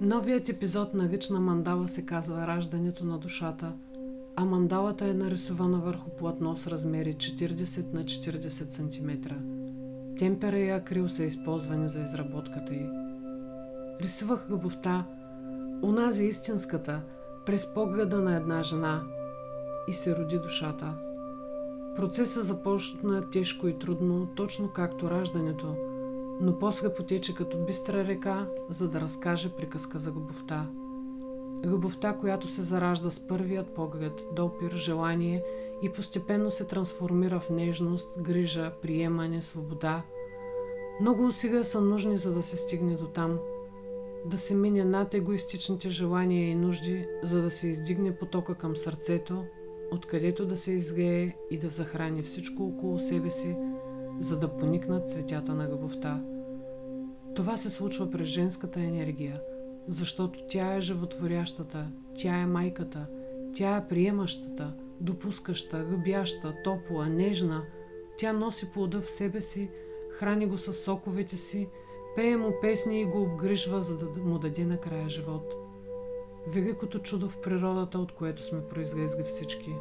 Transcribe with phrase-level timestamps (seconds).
[0.00, 3.72] Новият епизод на Лична мандала се казва Раждането на душата,
[4.36, 9.34] а мандалата е нарисувана върху платно с размери 40 на 40 см.
[10.18, 12.86] Темпера и акрил са използвани за изработката й.
[14.00, 15.04] Рисувах любовта,
[15.82, 17.02] онази истинската,
[17.46, 19.02] през погледа на една жена
[19.88, 20.94] и се роди душата.
[21.96, 25.76] Процесът започна тежко и трудно, точно както раждането–
[26.40, 30.66] но после потече като бистра река, за да разкаже приказка за любовта.
[31.64, 35.44] Любовта, която се заражда с първият поглед, допир, желание
[35.82, 40.02] и постепенно се трансформира в нежност, грижа, приемане, свобода.
[41.00, 43.38] Много усилия са нужни, за да се стигне до там.
[44.26, 49.44] Да се мине над егоистичните желания и нужди, за да се издигне потока към сърцето,
[49.92, 53.56] откъдето да се изгее и да захрани всичко около себе си,
[54.20, 56.22] за да поникнат цветята на любовта.
[57.34, 59.40] Това се случва през женската енергия,
[59.88, 61.86] защото тя е животворящата,
[62.18, 63.06] тя е майката,
[63.54, 67.64] тя е приемащата, допускаща, любяща, топла, нежна.
[68.18, 69.70] Тя носи плода в себе си,
[70.18, 71.68] храни го с соковете си,
[72.16, 75.54] пее му песни и го обгрижва, за да му даде накрая живот.
[76.46, 79.74] Великото чудо в природата, от което сме произлезли всички.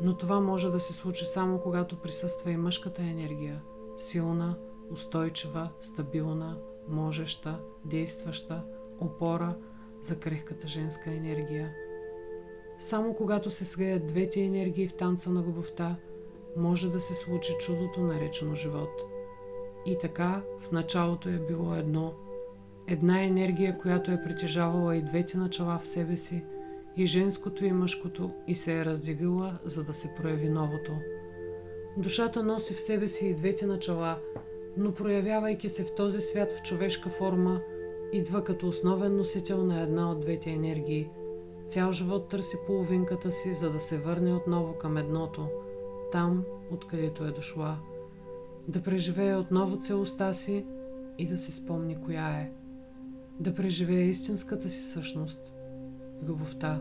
[0.00, 3.62] Но това може да се случи само когато присъства и мъжката енергия–
[3.96, 4.56] силна,
[4.90, 8.64] устойчива, стабилна, можеща, действаща,
[9.00, 9.56] опора
[10.02, 11.72] за крехката женска енергия.
[12.78, 15.96] Само когато се слеят двете енергии в танца на любовта,
[16.56, 19.02] може да се случи чудото наречено живот.
[19.86, 22.12] И така в началото е било едно.
[22.88, 26.44] Една енергия, която е притежавала и двете начала в себе си,
[26.96, 30.92] и женското и мъжкото, и се е разделила, за да се прояви новото.
[31.96, 34.18] Душата носи в себе си и двете начала–
[34.76, 37.60] но проявявайки се в този свят в човешка форма,
[38.12, 41.08] идва като основен носител на една от двете енергии.
[41.66, 45.48] Цял живот търси половинката си, за да се върне отново към едното,
[46.12, 47.78] там, откъдето е дошла.
[48.68, 50.66] Да преживее отново целостта си
[51.18, 52.50] и да си спомни коя е.
[53.40, 55.52] Да преживее истинската си същност–
[56.28, 56.80] любовта.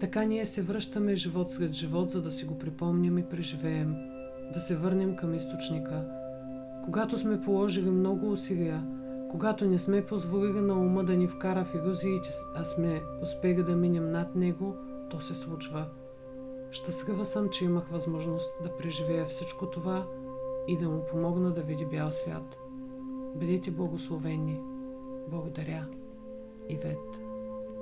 [0.00, 3.96] Така ние се връщаме живот след живот, за да си го припомним и преживеем,
[4.54, 6.04] да се върнем към източника–
[6.88, 8.86] когато сме положили много усилия,
[9.30, 13.76] когато не сме позволили на ума да ни вкара в иллюзиите, а сме успели да
[13.76, 14.76] минем над него,
[15.10, 15.86] то се случва.
[16.70, 20.06] Щастлива съм, че имах възможност да преживея всичко това
[20.68, 22.56] и да му помогна да види бял свят.
[23.34, 24.60] Бъдете благословени.
[25.30, 25.86] Благодаря.
[26.68, 27.27] Ивет.